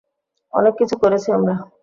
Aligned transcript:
অনেক 0.53 0.73
কিছু 0.79 0.95
করেছি 1.03 1.29
আমরা। 1.31 1.53